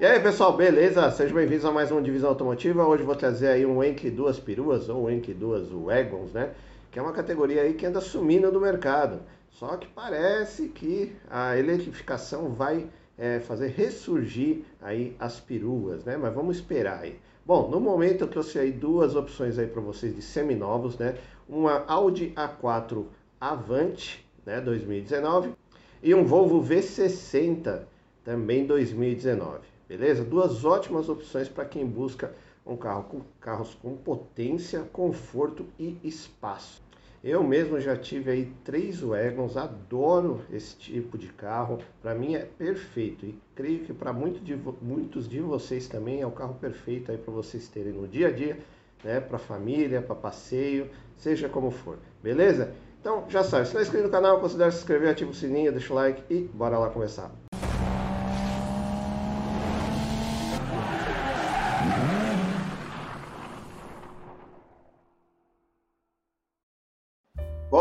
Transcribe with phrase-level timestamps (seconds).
[0.00, 1.10] E aí pessoal, beleza?
[1.10, 2.86] Sejam bem-vindos a mais uma Divisão Automotiva.
[2.86, 6.54] Hoje vou trazer aí um Enk duas peruas ou Enk duas Wagons, né?
[6.90, 9.20] Que é uma categoria aí que anda sumindo do mercado.
[9.50, 12.86] Só que parece que a eletrificação vai
[13.18, 16.16] é, fazer ressurgir aí as peruas, né?
[16.16, 17.18] Mas vamos esperar aí.
[17.44, 21.14] Bom, no momento eu trouxe aí duas opções aí para vocês de seminovos, né?
[21.46, 23.04] Uma Audi A4
[23.38, 25.52] Avante, né, 2019,
[26.02, 27.82] e um Volvo V60
[28.24, 29.69] também 2019.
[29.90, 30.22] Beleza?
[30.22, 32.32] Duas ótimas opções para quem busca
[32.64, 36.80] um carro com carros com potência, conforto e espaço.
[37.24, 42.44] Eu mesmo já tive aí três Wagons, adoro esse tipo de carro, para mim é
[42.44, 47.10] perfeito e creio que para muito de, muitos de vocês também é o carro perfeito
[47.10, 48.60] aí para vocês terem no dia a dia,
[49.02, 52.72] né, para família, para passeio, seja como for, beleza?
[53.00, 55.72] Então já sabe, se não é inscrito no canal, considere se inscrever, ativa o sininho,
[55.72, 57.39] deixa o like e bora lá começar.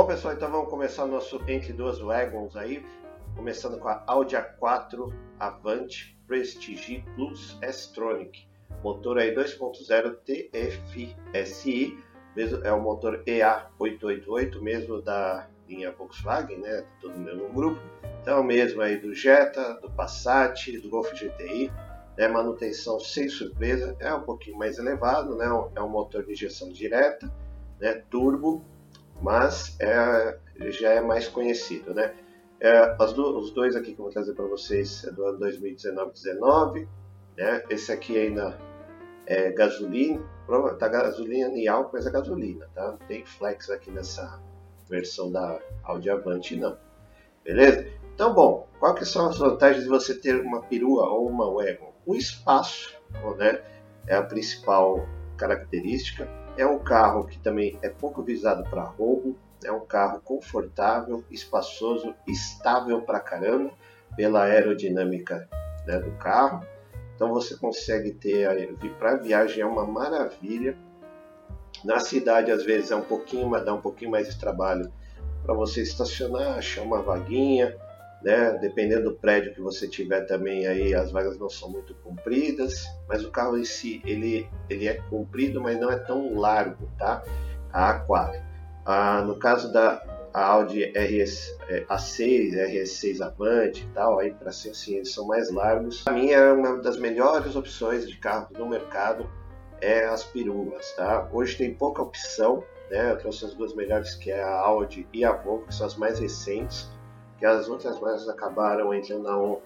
[0.09, 2.83] Pessoal, então vamos começar o nosso Entre Duas Wagons aí,
[3.35, 8.47] começando com a Audi A4 Avante Prestige Plus S-Tronic,
[8.83, 11.95] motor aí 2.0 TFSI,
[12.63, 17.80] é o motor EA888, mesmo da linha Volkswagen, né, todo o mesmo grupo,
[18.19, 21.71] então é mesmo aí do Jetta, do Passat, do Golf GTI,
[22.17, 26.69] né, manutenção sem surpresa, é um pouquinho mais elevado, né, é um motor de injeção
[26.71, 27.31] direta,
[27.80, 28.65] né, turbo,
[29.21, 30.37] mas é,
[30.69, 32.13] já é mais conhecido, né?
[32.59, 36.87] É, do, os dois aqui que eu vou trazer para vocês é do ano 2019-19,
[37.37, 37.63] né?
[37.69, 38.57] Esse aqui ainda
[39.25, 40.21] é gasolina,
[40.77, 42.91] tá gasolina e álcool, mas é gasolina, tá?
[42.91, 44.41] Não tem flex aqui nessa
[44.89, 46.77] versão da Audi Avante, não.
[47.43, 47.87] Beleza?
[48.13, 51.93] Então, bom, qual que são as vantagens de você ter uma perua ou uma wagon?
[52.05, 52.93] O espaço,
[53.37, 53.61] né?
[54.07, 56.27] É a principal característica.
[56.59, 59.33] É um carro que também é pouco visado para roubo,
[59.64, 63.71] é um carro confortável, espaçoso, estável para caramba
[64.17, 65.47] pela aerodinâmica
[65.87, 66.67] né, do carro.
[67.15, 68.45] Então você consegue ter
[68.99, 70.77] para viagem é uma maravilha.
[71.86, 74.91] Na cidade às vezes é um pouquinho, mas dá um pouquinho mais de trabalho
[75.41, 77.73] para você estacionar, achar uma vaguinha,
[78.21, 78.57] né?
[78.59, 83.23] Dependendo do prédio que você tiver também aí as vagas não são muito compridas, mas
[83.23, 87.23] o carro em si ele, ele é comprido, mas não é tão largo, tá?
[87.71, 88.41] A A4.
[88.85, 90.02] Ah, no caso da
[90.33, 95.52] Audi RS, é, A6, RS6 Avante e tal, aí para ser assim, eles são mais
[95.52, 96.03] largos.
[96.03, 99.29] Para mim é uma das melhores opções de carro no mercado
[99.81, 101.27] é as peruas, tá?
[101.31, 103.11] Hoje tem pouca opção, né?
[103.11, 105.95] Eu trouxe as duas melhores que é a Audi e a Volvo, que são as
[105.95, 106.89] mais recentes
[107.39, 109.61] que as outras marcas acabaram entrando na, on,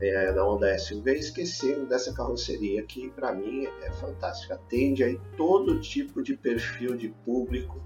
[0.00, 4.54] é, na onda SUV e esqueceram dessa carroceria que para mim é fantástica.
[4.54, 7.80] Atende aí todo tipo de perfil de público,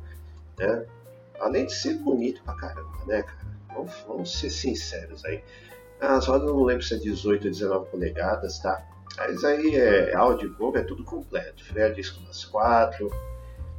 [0.58, 0.84] né?
[1.40, 3.48] Além de ser bonito pra caramba, né, cara?
[3.72, 5.42] Vamos, vamos ser sinceros aí.
[6.00, 8.84] As rodas não lembro se é 18 ou 19 polegadas, tá?
[9.16, 11.64] Mas aí é áudio Volvo, é tudo completo.
[11.64, 13.10] Freio a disco nas quatro.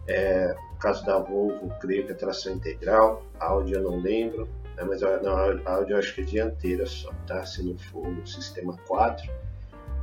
[0.07, 3.23] É, no caso da Volvo, creio que é tração integral.
[3.39, 4.47] Audi eu não lembro
[4.79, 4.85] né?
[4.87, 7.45] mas a, não, a Audi eu acho que é dianteira só, tá?
[7.45, 9.29] Se não for o sistema 4,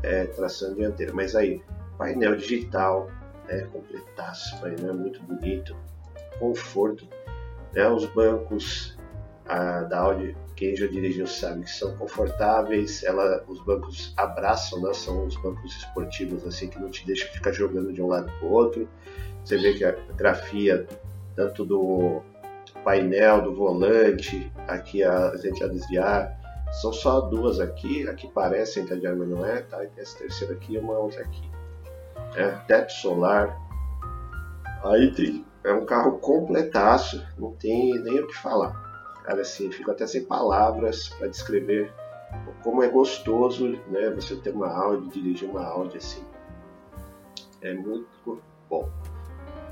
[0.02, 1.12] é tração dianteira.
[1.14, 1.62] Mas aí,
[1.96, 3.10] painel digital,
[3.48, 3.66] né?
[3.72, 5.74] completaço, painel muito bonito,
[6.38, 7.08] conforto,
[7.72, 7.88] né?
[7.88, 8.96] Os bancos
[9.46, 14.92] a, da Audi, quem já dirigiu sabe que são confortáveis, ela, os bancos abraçam, né?
[14.92, 18.46] São os bancos esportivos assim que não te deixam ficar jogando de um lado para
[18.46, 18.88] o outro.
[19.44, 20.86] Você vê que a grafia
[21.36, 22.22] tanto do
[22.86, 26.38] painel do volante, aqui as entradas de ar.
[26.80, 29.82] São só duas aqui, aqui parece entrada de ar, não é, tá?
[29.82, 31.50] E essa terceira aqui e uma outra aqui.
[32.36, 33.58] É, teto solar.
[34.84, 38.72] Aí tem, é um carro completaço, não tem nem o que falar.
[39.24, 41.92] Cara, assim, fico até sem palavras para descrever
[42.62, 44.10] como é gostoso, né?
[44.10, 46.24] Você ter uma Audi, dirigir uma Audi assim.
[47.62, 48.40] É muito
[48.70, 48.88] bom.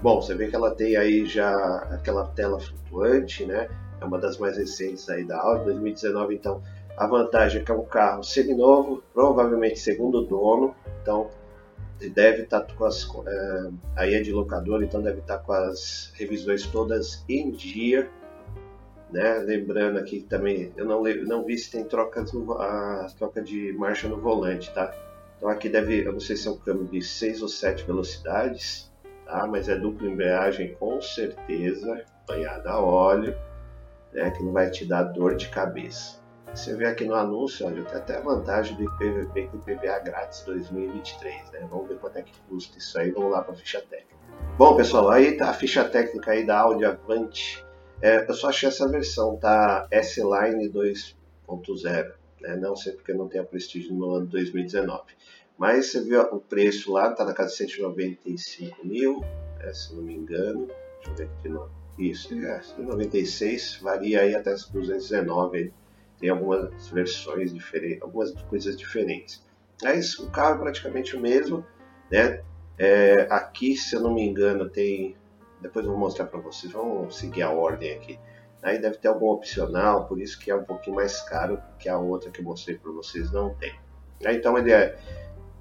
[0.05, 3.71] Bom, você vê que ela tem aí já aquela tela flutuante, né?
[3.99, 6.35] É uma das mais recentes aí da Audi, 2019.
[6.35, 6.62] Então,
[6.95, 10.75] a vantagem é que é um carro seminovo, provavelmente segundo dono.
[11.01, 11.31] Então,
[12.12, 13.09] deve estar tá com as.
[13.27, 18.06] É, aí é de locador, então deve estar tá com as revisões todas em dia.
[19.11, 19.39] Né?
[19.39, 24.06] Lembrando aqui também, eu não, não vi se tem trocas no, a troca de marcha
[24.06, 24.95] no volante, tá?
[25.39, 28.93] Então aqui deve, eu não sei se é um câmbio de 6 ou 7 velocidades,
[29.25, 29.47] tá?
[29.47, 33.37] mas é dupla embreagem com certeza, banhada a óleo,
[34.12, 34.31] né?
[34.31, 36.23] que não vai te dar dor de cabeça.
[36.55, 40.43] Você vê aqui no anúncio, olha, tem até a vantagem do IPVP com IPVA grátis
[40.43, 41.67] 2023, né?
[41.69, 44.15] Vamos ver quanto é que custa isso aí, vamos lá para a ficha técnica.
[44.56, 47.65] Bom, pessoal, aí tá a ficha técnica aí da Audi Avante.
[48.00, 52.55] É, eu só achei essa versão, tá S-Line 2.0, né?
[52.55, 55.03] Não sei porque não tem a Prestige no ano 2019.
[55.59, 59.21] Mas você viu o preço lá, tá na casa de 195 mil,
[59.59, 60.67] né, se não me engano.
[60.67, 61.71] Deixa eu ver aqui de novo.
[61.99, 65.73] Isso, é, 96, varia aí até 219
[66.19, 69.45] tem algumas versões diferentes, algumas coisas diferentes.
[69.83, 71.67] Mas o carro é praticamente o mesmo,
[72.11, 72.43] né?
[72.79, 75.17] É, aqui, se eu não me engano, tem.
[75.61, 76.73] Depois eu vou mostrar para vocês.
[76.73, 78.19] Vamos seguir a ordem aqui.
[78.62, 81.99] Aí deve ter algum opcional, por isso que é um pouquinho mais caro que a
[81.99, 83.75] outra que eu mostrei para vocês não tem.
[84.23, 84.99] Então ele é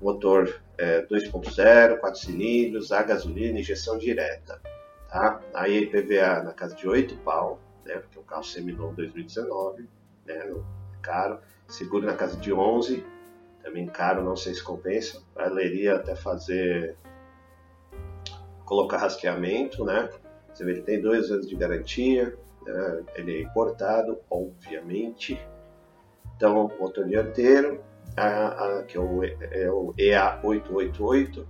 [0.04, 4.62] motor é, 2.0, 4 cilindros, a gasolina, injeção direta.
[5.10, 5.40] Tá?
[5.54, 7.96] Aí IPVA na casa de 8 pau, né?
[7.98, 9.88] Porque é um carro seminovo 2019
[10.26, 10.56] né?
[11.02, 11.40] Caro.
[11.68, 13.06] Seguro na casa de 11,
[13.62, 15.22] também caro, não sei se compensa.
[15.34, 16.96] Valeria até fazer
[18.66, 20.10] colocar rastreamento, né?
[20.54, 23.04] Você vê que tem dois anos de garantia, né?
[23.16, 25.40] ele é importado, obviamente.
[26.36, 27.84] Então, motor dianteiro,
[28.15, 31.45] a, a, que é o, é o EA888,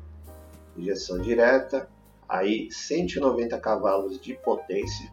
[0.78, 1.90] injeção direta,
[2.28, 5.12] aí 190 cavalos de potência,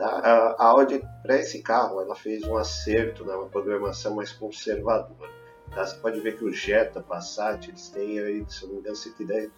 [0.00, 0.56] Tá?
[0.58, 5.30] A Audi, para esse carro, ela fez um acerto, né, uma programação mais conservadora.
[5.74, 5.84] Tá?
[5.84, 9.50] Você pode ver que o Jetta, Passat, eles têm, aí, se não me engano, 110,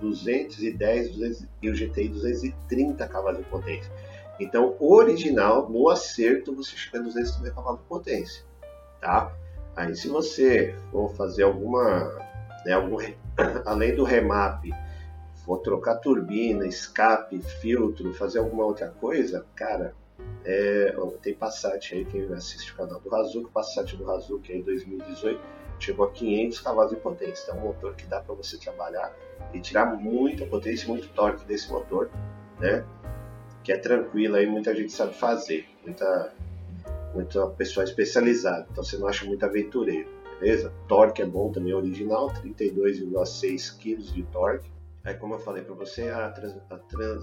[0.00, 3.92] 210 200, e o GTI 230 cavalos de potência.
[4.40, 8.44] Então, original, no acerto, você chega a 230 cavalos de potência.
[9.00, 9.32] Tá?
[9.76, 12.18] Aí, se você for fazer alguma,
[12.64, 12.98] né, algum,
[13.66, 14.64] além do remap,
[15.44, 19.94] for trocar turbina, escape, filtro, fazer alguma outra coisa, cara,
[20.44, 25.40] é, tem Passat aí, quem assiste o canal do Hazuki, Passat do Hazuki aí 2018,
[25.78, 27.44] chegou a 500 cavalos de potência.
[27.44, 29.14] Então é um motor que dá para você trabalhar
[29.52, 32.10] e tirar muita potência, muito torque desse motor,
[32.58, 32.84] né?
[33.62, 36.32] Que é tranquilo aí, muita gente sabe fazer, muita,
[37.14, 40.08] muita pessoa especializada, então você não acha muito aventureiro,
[40.40, 40.72] beleza?
[40.88, 44.74] Torque é bom também, original, 32,6 kg de torque
[45.04, 47.22] Aí, como eu falei para você, a, trans, a, trans,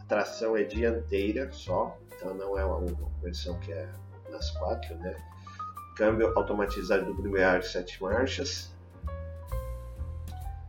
[0.00, 3.88] a, tração é dianteira só, então não é uma, uma versão que é
[4.28, 5.16] nas quatro, né?
[5.94, 8.74] Câmbio automatizado do primeiro sete marchas.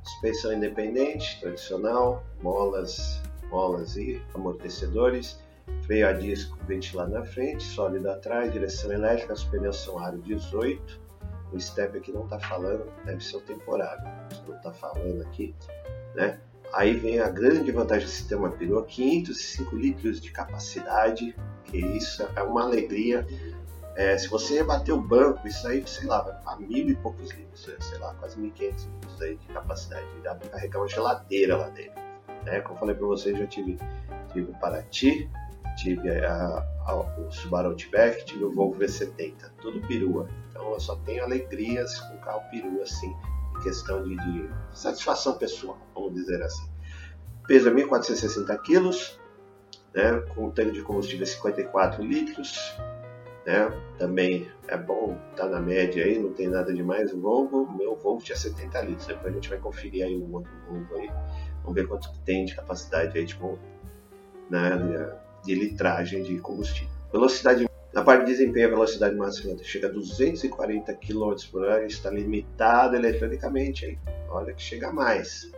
[0.03, 5.39] Suspensão independente, tradicional, molas, molas e amortecedores.
[5.85, 10.99] Freio a disco ventilado na frente, sólido atrás, direção elétrica, os pneus são aro 18.
[11.51, 14.03] O step aqui não está falando, deve ser o temporário.
[14.47, 15.55] Não está falando aqui.
[16.13, 16.39] Né?
[16.73, 21.35] Aí vem a grande vantagem do sistema Perua, 505 litros de capacidade,
[21.65, 23.25] que isso é uma alegria.
[23.95, 27.31] É, se você bater o banco, isso aí, sei lá, vai para mil e poucos
[27.31, 27.75] litros, né?
[27.81, 30.05] sei lá, quase 1.500 litros aí de capacidade.
[30.23, 31.99] Dá para carregar uma geladeira lá dentro.
[32.45, 32.61] Né?
[32.61, 33.77] Como eu falei para vocês, já tive,
[34.31, 35.29] tive o Paraty,
[35.77, 40.27] tive a, a, o Subaru Outback, tive o Volvo V70, tudo perua.
[40.49, 43.13] Então eu só tenho alegrias com carro perua assim
[43.59, 46.67] questão de, de satisfação pessoal, vamos dizer assim.
[47.47, 49.19] Peso 1.460 quilos,
[49.93, 52.77] né, com um tanque de combustível 54 litros,
[53.45, 57.11] né, também é bom, tá na média aí, não tem nada demais.
[57.13, 60.51] O Volvo, meu Volvo tinha 70 litros, depois a gente vai conferir aí o outro
[60.67, 61.11] Volvo aí,
[61.63, 63.37] vamos ver quanto tem de capacidade aí de,
[64.49, 66.89] né, de litragem de combustível.
[67.11, 72.11] Velocidade na parte de desempenho, a velocidade máxima chega a 240 km por hora está
[72.11, 73.85] limitada eletronicamente.
[73.85, 73.97] Aí.
[74.29, 75.51] Olha que chega mais.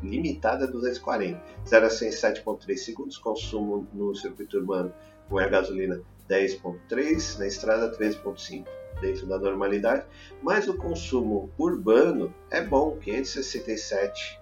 [0.00, 1.42] Limitada a 240.
[1.66, 3.18] 0 a 100 7.3 segundos.
[3.18, 4.94] Consumo no circuito urbano
[5.28, 8.64] com a gasolina 10.3, na estrada 13.5
[9.00, 10.06] dentro da normalidade,
[10.42, 14.40] mas o consumo urbano é bom, 567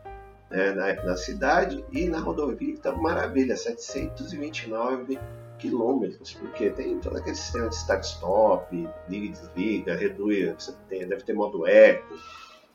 [0.53, 5.19] né, na, na, cidade e na rodovia está maravilha, 729
[5.59, 8.75] quilômetros, porque tem todo aquele sistema de start-stop,
[9.09, 12.15] liga e desliga, reduz, tem, deve ter modo eco,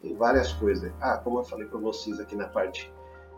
[0.01, 0.91] tem várias coisas.
[0.99, 2.91] Ah, como eu falei para vocês aqui na parte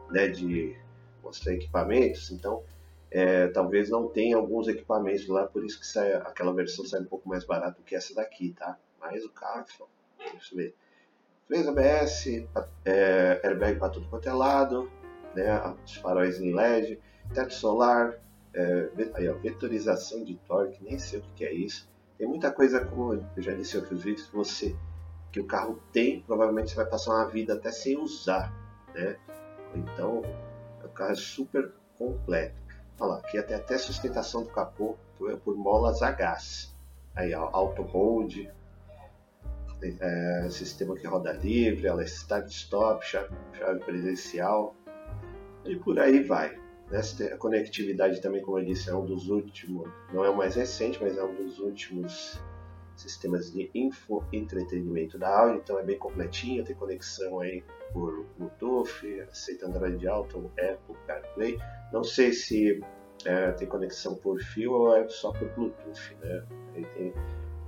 [0.09, 0.77] né, de
[1.21, 2.63] mostrar equipamentos, então
[3.11, 7.05] é, talvez não tenha alguns equipamentos lá, por isso que sai, aquela versão sai um
[7.05, 8.77] pouco mais barato que essa daqui, tá?
[8.99, 9.65] Mas o carro,
[10.31, 10.75] deixa eu ver.
[11.49, 12.27] Freio ABS,
[12.85, 14.87] é, airbag para tudo quanto é lado,
[15.33, 16.99] né, os faróis em LED,
[17.33, 18.19] teto solar,
[18.53, 21.89] é, aí, ó, vetorização de torque, nem sei o que é isso.
[22.19, 24.75] Tem muita coisa, como eu já disse em outros vídeos, que você
[25.31, 28.53] que o carro tem, provavelmente você vai passar uma vida até sem usar,
[28.93, 29.17] né?
[29.73, 30.21] Então,
[30.83, 32.53] o carro é super completo.
[32.99, 36.75] Olha lá, aqui até até sustentação do capô por, por molas a gás,
[37.15, 38.47] aí auto hold,
[39.81, 44.75] é, sistema que roda livre, ela é start stop, chave, chave presencial
[45.65, 46.57] e por aí vai.
[46.91, 50.97] A conectividade também, como eu disse, é um dos últimos, não é o mais recente,
[51.01, 52.41] mas é um dos últimos
[52.95, 59.21] sistemas de info entretenimento da Audi, então é bem completinho, tem conexão aí por Bluetooth,
[59.31, 61.57] aceita Android Auto, Apple CarPlay.
[61.93, 62.81] Não sei se
[63.23, 66.43] é, tem conexão por fio ou é só por Bluetooth, né?
[66.73, 67.13] Tem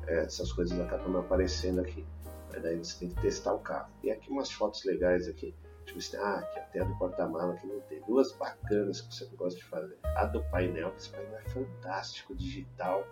[0.08, 2.06] é, essas coisas acabam aparecendo aqui.
[2.52, 3.90] Mas daí você tem que testar o carro.
[4.04, 5.56] E aqui umas fotos legais aqui.
[6.00, 6.20] Se tem.
[6.20, 8.02] Ah, aqui até a do porta-mala que não tem.
[8.08, 9.98] Duas bacanas que você gosta de fazer.
[10.16, 13.06] A do painel, que esse painel é fantástico, digital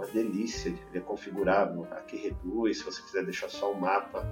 [0.00, 4.26] uma delícia, ele é configurável, aqui reduz, se você quiser deixar só o mapa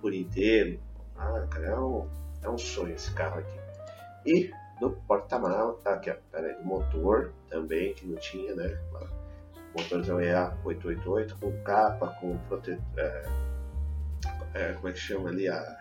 [0.00, 0.80] por inteiro.
[1.16, 2.08] Ah, cara, é um,
[2.42, 3.58] é um sonho esse carro aqui.
[4.24, 8.78] E do porta-mala, tá aqui, ó, peraí, do motor também, que não tinha, né?
[9.78, 12.82] Motorzão EA888 com capa, com protetor.
[12.96, 13.22] É,
[14.54, 15.48] é, como é que chama ali?
[15.48, 15.78] A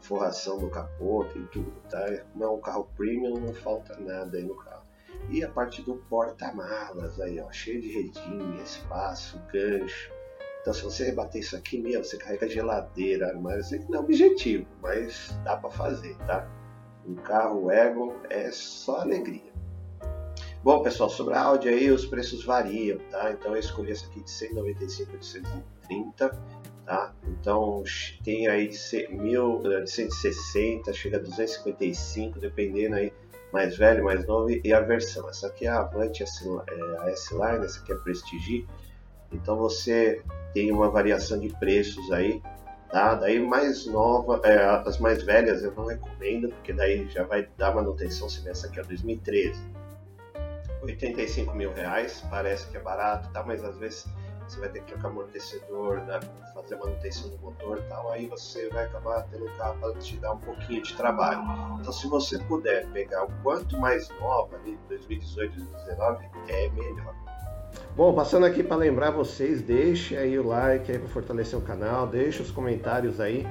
[0.00, 2.04] forração do capô, tem tudo, tá?
[2.34, 4.82] Não é um carro premium, não falta nada aí no carro.
[5.30, 10.12] E a parte do porta-malas aí, ó, cheio de redinha, espaço, gancho.
[10.60, 14.66] Então se você rebater isso aqui, meu, você carrega geladeira, armário, que não é objetivo,
[14.82, 16.46] mas dá para fazer, tá?
[17.06, 19.49] Um carro Ego é só alegria.
[20.62, 23.32] Bom, pessoal, sobre a Audi aí os preços variam, tá?
[23.32, 26.38] Então eu escolhi essa aqui de 195 a 130,
[26.84, 27.14] tá?
[27.28, 27.82] Então
[28.22, 33.10] tem aí de 160, chega a 255, dependendo aí
[33.50, 35.26] mais velho, mais novo e a versão.
[35.30, 36.26] Essa aqui é a Avante, a
[37.08, 38.66] S-Line, essa aqui é a Prestige.
[39.32, 42.42] Então você tem uma variação de preços aí,
[42.90, 43.14] tá?
[43.14, 47.74] Daí mais nova, é, as mais velhas eu não recomendo, porque daí já vai dar
[47.74, 49.79] manutenção se essa aqui é 2013.
[50.82, 53.42] 85 mil reais, parece que é barato, tá?
[53.42, 54.06] Mas às vezes
[54.46, 56.20] você vai ter que trocar amortecedor, né?
[56.54, 60.16] fazer manutenção do motor e tal, aí você vai acabar tendo um carro para te
[60.16, 61.42] dar um pouquinho de trabalho.
[61.80, 67.14] Então, se você puder pegar o quanto mais nova, ali, 2018, 2019, é melhor.
[67.96, 72.06] Bom, passando aqui para lembrar vocês, deixe aí o like aí para fortalecer o canal,
[72.06, 73.46] deixe os comentários aí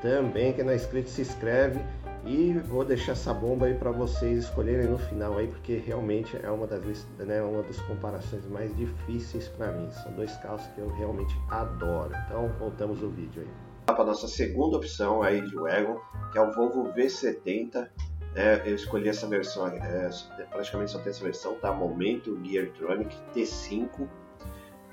[0.00, 1.80] também, quem não é inscrito se inscreve
[2.26, 6.50] e vou deixar essa bomba aí para vocês escolherem no final aí, porque realmente é
[6.50, 9.90] uma das né, uma das comparações mais difíceis para mim.
[9.90, 12.12] São dois carros que eu realmente adoro.
[12.26, 13.48] Então voltamos ao vídeo aí.
[13.86, 16.00] Para a nossa segunda opção aí de wagon,
[16.32, 17.88] que é o Volvo V70.
[18.34, 20.08] É, eu escolhi essa versão, é,
[20.50, 21.72] praticamente só tem essa versão, tá?
[21.72, 24.08] Momento Geartronic T5.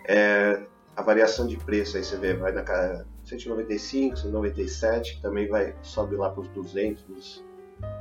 [0.05, 0.61] É,
[0.95, 2.61] a variação de preço aí você vê, vai na
[3.39, 7.43] 195, 197, também vai sobe lá para os 200.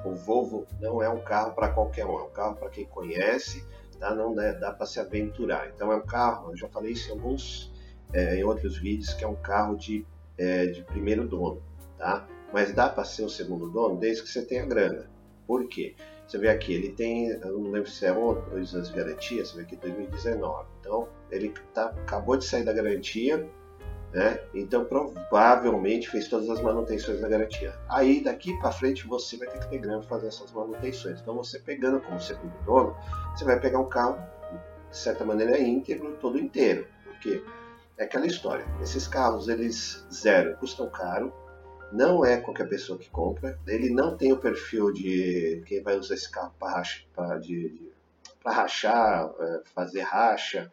[0.04, 3.64] O Volvo não é um carro para qualquer um, é um carro para quem conhece,
[3.98, 4.14] tá?
[4.14, 5.70] não dá, dá para se aventurar.
[5.74, 7.72] Então é um carro, eu já falei isso em alguns,
[8.12, 10.04] é, em outros vídeos, que é um carro de,
[10.36, 11.62] é, de primeiro dono,
[11.96, 12.26] tá?
[12.52, 15.08] Mas dá para ser o segundo dono desde que você tenha grana.
[15.46, 15.94] Por quê?
[16.26, 18.96] Você vê aqui, ele tem, eu não lembro se é um ou dois anos de
[18.96, 20.68] garantia, você vê aqui 2019.
[20.80, 23.48] Então, ele tá, acabou de sair da garantia,
[24.12, 24.40] né?
[24.52, 27.74] Então provavelmente fez todas as manutenções da garantia.
[27.88, 31.20] Aí daqui para frente você vai ter que ter grana fazer essas manutenções.
[31.20, 32.96] Então você pegando como segundo dono,
[33.34, 34.18] você vai pegar um carro
[34.90, 37.42] de certa maneira íntegro, todo inteiro, porque
[37.96, 38.66] é aquela história.
[38.82, 41.32] Esses carros eles zero custam caro,
[41.92, 43.58] não é qualquer pessoa que compra.
[43.66, 46.82] Ele não tem o perfil de quem vai usar esse carro para
[48.52, 50.72] rachar, é, fazer racha,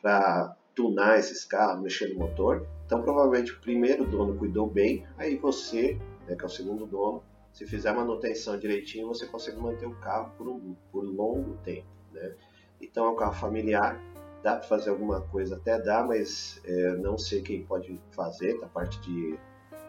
[0.00, 2.64] para tunar esses carros, mexer no motor.
[2.84, 7.24] Então, provavelmente o primeiro dono cuidou bem, aí você, né, que é o segundo dono,
[7.52, 11.88] se fizer a manutenção direitinho, você consegue manter o carro por um por longo tempo.
[12.12, 12.34] Né?
[12.80, 13.98] Então, é um carro familiar,
[14.42, 18.66] dá para fazer alguma coisa, até dá, mas é, não sei quem pode fazer, da
[18.66, 19.38] parte de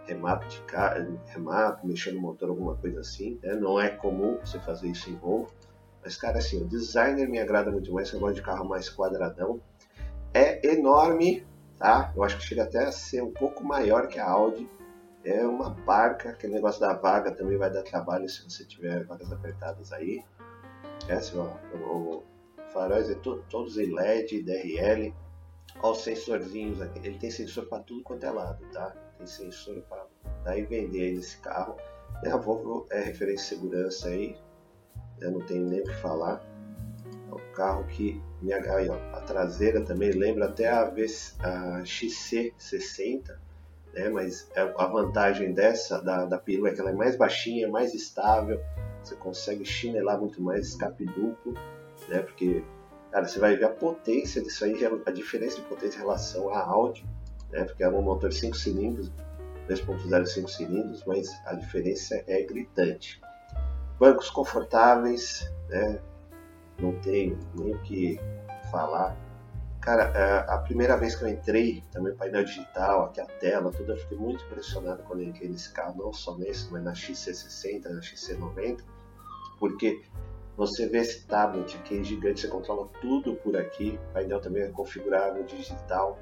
[0.06, 3.38] remap de carro, remap, mexer no motor, alguma coisa assim.
[3.44, 3.53] Né?
[3.56, 5.51] Não é comum você fazer isso em Volvo.
[6.01, 9.60] Mas, cara, assim, o designer me agrada muito mais, eu gosto de carro mais quadradão
[10.34, 11.46] é enorme,
[11.77, 12.12] tá?
[12.15, 14.69] Eu acho que chega até a ser um pouco maior que a Audi.
[15.24, 19.29] É uma barca, aquele negócio da vaga também vai dar trabalho se você tiver vagas
[19.31, 20.24] apertadas aí.
[21.10, 22.24] É, o,
[22.72, 25.13] faróis é to, todos em LED, DRL.
[25.81, 27.00] Olha os sensorzinhos aqui.
[27.00, 28.96] Ele tem sensor para tudo quanto é lado, tá?
[29.17, 30.05] Tem sensor para
[30.43, 31.75] daí vender esse carro.
[32.24, 34.38] É, a Volvo é referência de segurança aí.
[35.19, 36.41] Eu não tenho nem o que falar.
[37.29, 43.36] É um carro que me aí, a traseira também lembra até a, a XC60,
[43.93, 44.10] né?
[44.10, 47.93] mas é, a vantagem dessa, da, da perua, é que ela é mais baixinha, mais
[47.93, 48.62] estável,
[49.03, 51.53] você consegue chinelar muito mais, escape duplo,
[52.07, 52.19] né?
[52.19, 52.63] porque
[53.12, 56.60] cara, você vai ver a potência disso aí, a diferença de potência em relação à
[56.60, 57.05] Audi,
[57.51, 57.63] né?
[57.63, 59.12] Porque é um motor 5 cilindros,
[59.69, 63.22] 2.0 5 cilindros, mas a diferença é gritante.
[64.00, 66.00] Bancos confortáveis, né?
[66.79, 68.19] Não tem nem o que
[68.72, 69.15] falar.
[69.81, 73.93] Cara, é, a primeira vez que eu entrei, também painel digital, aqui a tela, tudo,
[73.93, 77.86] eu fiquei muito impressionado quando eu entrei nesse carro, não só nesse, mas na XC60,
[77.89, 78.81] na XC90,
[79.60, 80.01] porque
[80.57, 84.67] você vê esse tablet aqui gigante, você controla tudo por aqui, o painel também é
[84.69, 86.19] configurável, digital.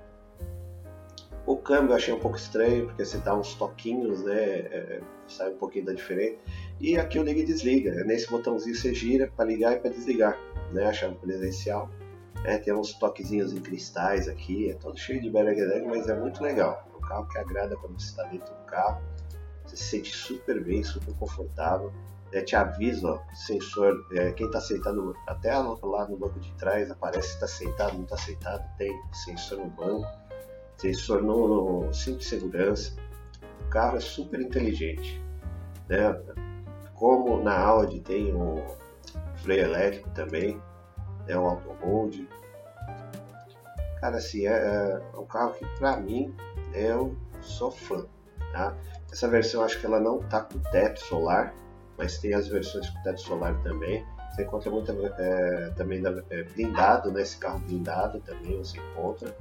[1.46, 5.52] O câmbio eu achei um pouco estranho, porque você dá uns toquinhos, né, é, sai
[5.52, 6.38] um pouquinho da diferença.
[6.80, 9.92] E aqui o liga e desliga, é nesse botãozinho você gira para ligar e para
[9.92, 10.38] desligar,
[10.74, 11.90] né, a chave presencial.
[12.44, 16.44] É, tem uns toquezinhos em cristais aqui, é todo cheio de bereguelega, mas é muito
[16.44, 16.86] legal.
[16.94, 19.02] É um carro que agrada quando você está dentro do carro.
[19.66, 21.92] Você se sente super bem, super confortável.
[22.32, 26.92] É, te avisa, ó, sensor, é, quem está sentado até lá no banco de trás
[26.92, 30.08] aparece se está sentado, não está sentado, tem sensor no banco,
[30.78, 32.94] sensor no, no cinto de segurança.
[33.66, 35.24] O carro é super inteligente.
[35.88, 36.14] Né?
[36.96, 38.64] Como na Audi tem o
[39.36, 40.62] freio elétrico também,
[41.28, 42.26] é o auto hold.
[44.00, 46.34] Cara, assim, é, é um carro que pra mim
[46.74, 48.06] eu sou fã.
[48.52, 48.74] Tá?
[49.12, 51.54] Essa versão acho que ela não tá com teto solar,
[51.98, 54.06] mas tem as versões com teto solar também.
[54.32, 57.22] Você encontra muito é, também é, blindado, né?
[57.22, 59.36] Esse carro blindado também você encontra.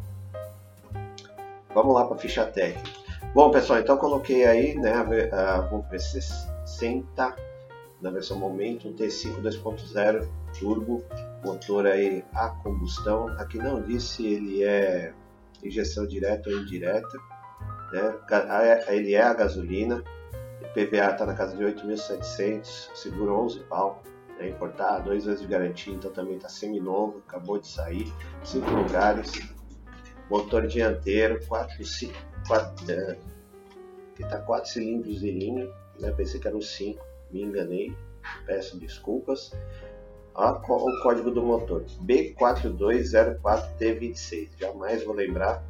[1.75, 2.89] Vamos lá para ficha técnica.
[3.35, 4.93] Bom, pessoal, então coloquei aí né,
[5.33, 5.89] a, a Volvo
[6.79, 7.35] V60
[8.01, 10.29] na versão Momentum T5 2.0
[10.59, 11.03] turbo,
[11.45, 13.29] motor aí a combustão.
[13.39, 15.13] Aqui não diz se ele é
[15.63, 17.19] injeção direta ou indireta,
[17.93, 18.15] né?
[18.89, 20.03] Ele é a gasolina.
[20.75, 22.65] PVA está na casa de 8.700,
[22.95, 24.03] seguro 11 pau,
[24.39, 24.49] né?
[24.49, 28.13] importar, dois anos de garantia, então também está semi-novo, acabou de sair,
[28.43, 29.31] cinco lugares,
[30.29, 32.13] motor dianteiro, 4, 5,
[32.49, 33.19] 4, é,
[34.17, 36.11] que tá 4 cilindros de linha, né?
[36.13, 37.97] pensei que eram 5, me enganei,
[38.47, 39.53] peço desculpas.
[40.35, 45.63] Ó, o código do motor B4204T26, jamais vou lembrar.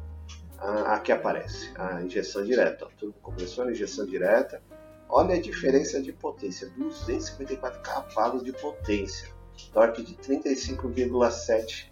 [0.57, 4.63] Ah, aqui aparece a injeção direta, tudo compressor, injeção direta.
[5.07, 9.29] Olha a diferença de potência, 254 cavalos de potência,
[9.71, 11.91] torque de 35,7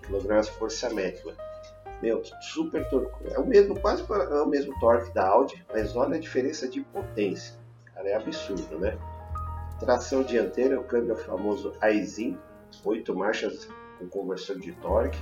[0.00, 1.36] kg força métrica.
[2.02, 3.32] Meu, super torque.
[3.32, 6.80] É o mesmo, quase é o mesmo torque da Audi, mas olha a diferença de
[6.80, 7.54] potência.
[7.96, 8.98] Cara, é absurdo, né?
[9.80, 12.38] Tração dianteira, o câmbio famoso Aizin,
[12.84, 13.66] 8 marchas
[13.98, 15.18] com conversor de torque,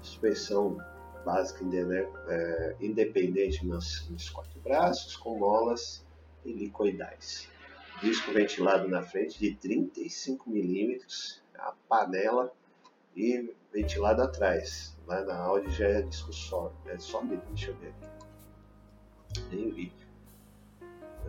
[0.00, 0.78] suspensão
[1.22, 6.02] básica né, é, independente nos, nos, quatro braços, com molas
[6.46, 7.46] helicoidais.
[8.00, 11.00] Disco ventilado na frente de 35 mm,
[11.58, 12.50] a panela
[13.14, 14.96] e ventilado atrás.
[15.06, 18.08] Lá na Audi já é disco sólido, é sólido, deixa eu ver aqui.
[19.50, 20.07] Nem vi.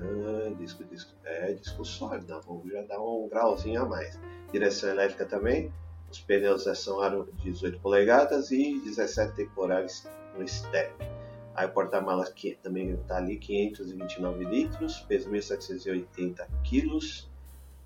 [0.01, 1.11] Ah, disco, disco.
[1.23, 2.41] É, disco sólido.
[2.45, 4.19] Vamos já dar um grauzinho a mais.
[4.51, 5.71] Direção elétrica também.
[6.11, 10.91] Os pneus são aro 18 polegadas e 17 temporais no step.
[11.55, 12.33] Aí o porta-malas
[12.63, 17.29] também está ali, 529 litros, peso 1.780 quilos,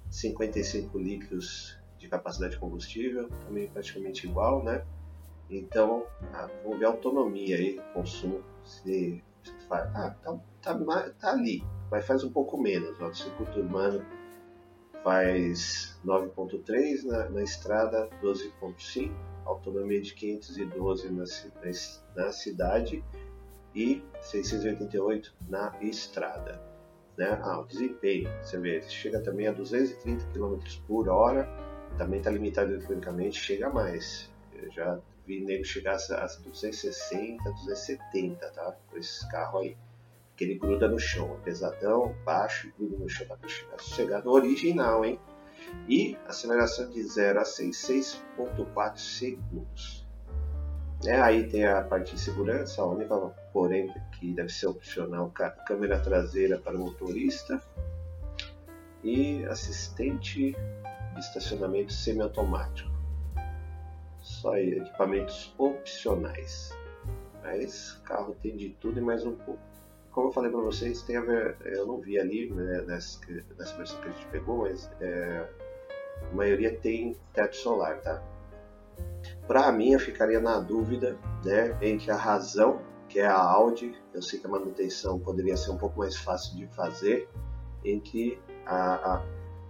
[0.10, 4.86] 55 litros de capacidade de combustível, também praticamente igual, né?
[5.50, 8.42] Então, ah, vamos ver a autonomia aí, consumo.
[8.64, 13.00] Se, se faz, ah, tá, tá, tá ali, mas faz um pouco menos.
[13.00, 14.04] O circuito urbano
[15.04, 19.12] faz 9.3 na, na, estrada, 12.5,
[19.46, 21.72] autonomia de 512 na, na,
[22.16, 23.04] na, cidade
[23.76, 26.60] e 688 na estrada.
[27.16, 27.40] Né?
[27.44, 31.48] Ah, o desempenho, você vê, chega também a 230 km por hora,
[31.96, 34.32] também está limitado eletronicamente, chega mais.
[34.52, 38.76] Eu já vi nele chegar a 260, 270, tá?
[38.90, 39.78] Com esse carro aí
[40.36, 45.06] que ele gruda no chão, é pesadão, baixo, gruda no chão, para chegar sossegado, original,
[45.06, 45.20] hein?
[45.88, 47.76] E aceleração de 0 a 6,
[48.38, 50.06] 6.4 segundos.
[51.06, 53.16] É, aí tem a parte de segurança, a única
[53.52, 55.30] porém que deve ser opcional,
[55.66, 57.62] câmera traseira para o motorista
[59.04, 60.56] e assistente
[61.14, 62.90] de estacionamento semiautomático.
[64.22, 66.72] Só equipamentos opcionais.
[67.44, 69.73] Mas carro tem de tudo e mais um pouco
[70.14, 73.20] como eu falei para vocês, tem a ver, eu não vi ali né, nessa
[73.76, 75.50] versão que a gente pegou, mas é,
[76.32, 78.22] a maioria tem teto solar, tá?
[79.48, 84.22] Para mim, eu ficaria na dúvida né, entre a razão, que é a Audi, eu
[84.22, 87.28] sei que a manutenção poderia ser um pouco mais fácil de fazer,
[87.84, 89.24] entre a, a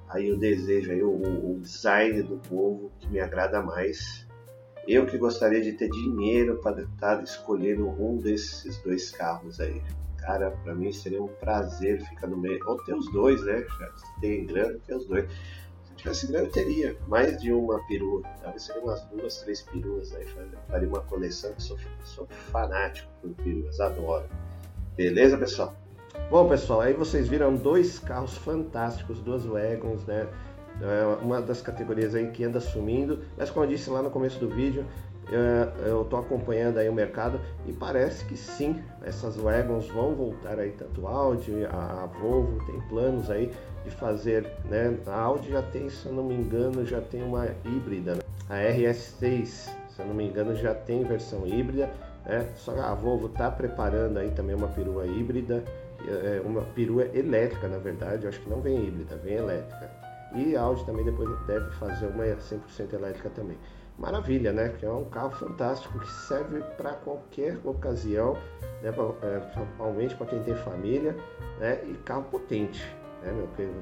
[0.09, 4.27] aí o desejo, aí, o, o design do povo que me agrada mais,
[4.85, 9.81] Eu que gostaria de ter dinheiro para estar escolhendo um desses dois carros aí.
[10.25, 12.59] Cara, para mim seria um prazer ficar no meio.
[12.65, 13.65] Ou ter os dois, né?
[13.95, 15.29] Se tem grana, ter os dois.
[15.83, 18.21] Se tivesse grana, eu teria mais de uma perua.
[18.41, 20.25] Talvez seriam umas duas, três peruas aí.
[20.69, 24.25] Faria uma coleção que sou, sou fanático por peruas, adoro.
[24.95, 25.75] Beleza, pessoal?
[26.29, 30.27] Bom, pessoal, aí vocês viram dois carros fantásticos, duas Wagons, né?
[30.81, 34.39] É uma das categorias aí que anda sumindo, mas como eu disse lá no começo
[34.39, 34.85] do vídeo,
[35.85, 40.71] eu estou acompanhando aí o mercado e parece que sim, essas wagons vão voltar aí,
[40.71, 43.51] tanto Audi, a Volvo, tem planos aí
[43.83, 44.97] de fazer, né?
[45.07, 48.21] A Audi já tem, se eu não me engano, já tem uma híbrida, né?
[48.49, 51.89] a RS6, se eu não me engano, já tem versão híbrida,
[52.25, 52.47] né?
[52.55, 55.63] Só a Volvo está preparando aí também uma perua híbrida,
[56.07, 59.89] é, uma perua elétrica, na verdade, eu acho que não vem híbrida, vem elétrica.
[60.35, 63.57] E a Audi também depois deve fazer uma 100% elétrica também.
[63.97, 64.69] Maravilha, né?
[64.79, 68.33] Que é um carro fantástico que serve para qualquer ocasião,
[68.81, 68.93] né?
[69.21, 71.15] É, principalmente para quem tem família,
[71.59, 71.83] né?
[71.85, 72.83] E carro potente,
[73.21, 73.81] né, meu querido?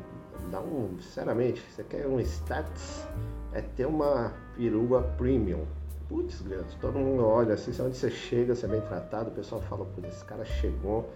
[0.52, 3.06] Dá um, sinceramente, você quer um status,
[3.54, 5.66] é ter uma perua premium.
[6.10, 9.62] Putz, grande, todo mundo olha assim, onde você chega, você é bem tratado, o pessoal
[9.62, 11.10] fala, putz, esse cara chegou,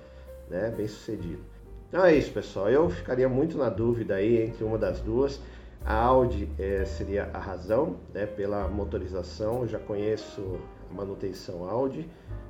[0.50, 0.74] né?
[0.76, 1.44] Bem sucedido.
[1.90, 2.70] Então é isso, pessoal.
[2.70, 5.40] Eu ficaria muito na dúvida aí entre uma das duas.
[5.86, 9.62] A Audi é, seria a razão, né, pela motorização.
[9.62, 12.10] Eu já conheço a manutenção Audi,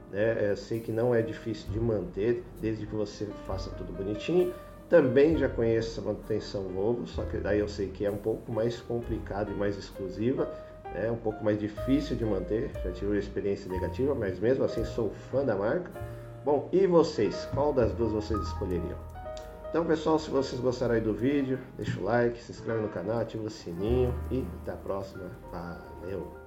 [0.09, 4.53] né, é, sei que não é difícil de manter, desde que você faça tudo bonitinho.
[4.89, 8.49] Também já conheço a manutenção Volvo, só que daí eu sei que é um pouco
[8.51, 10.49] mais complicado e mais exclusiva,
[10.95, 12.71] é um pouco mais difícil de manter.
[12.85, 15.91] Já tive uma experiência negativa, mas mesmo assim sou fã da marca.
[16.45, 17.49] Bom, e vocês?
[17.53, 18.97] Qual das duas vocês escolheriam?
[19.75, 23.43] Então pessoal, se vocês gostaram do vídeo, deixa o like, se inscreve no canal, ativa
[23.43, 25.29] o sininho e até a próxima.
[25.51, 26.44] Valeu!